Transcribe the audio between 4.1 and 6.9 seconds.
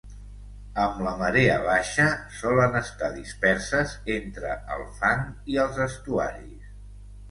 entre el fang i els estuaris.